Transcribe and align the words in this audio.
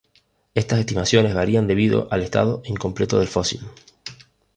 Estas 0.55 0.79
estimaciones 0.79 1.35
varían 1.35 1.67
debido 1.67 2.07
al 2.11 2.23
estado 2.23 2.63
incompleto 2.65 3.19
del 3.19 3.27
fósil. 3.27 3.61